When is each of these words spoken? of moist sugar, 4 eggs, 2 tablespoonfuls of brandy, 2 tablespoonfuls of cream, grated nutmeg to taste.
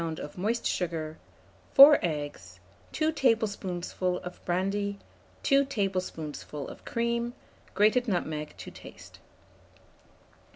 of 0.17 0.35
moist 0.35 0.65
sugar, 0.65 1.19
4 1.75 1.99
eggs, 2.01 2.59
2 2.91 3.11
tablespoonfuls 3.11 4.21
of 4.23 4.43
brandy, 4.45 4.97
2 5.43 5.63
tablespoonfuls 5.65 6.71
of 6.71 6.83
cream, 6.85 7.35
grated 7.75 8.07
nutmeg 8.07 8.57
to 8.57 8.71
taste. 8.71 9.19